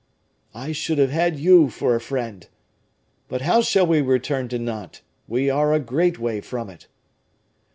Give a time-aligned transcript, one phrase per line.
[0.55, 2.47] "I should have had you for a friend!
[3.27, 5.03] But how shall we return to Nantes?
[5.27, 6.87] We are a great way from it."